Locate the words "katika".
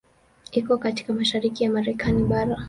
0.77-1.13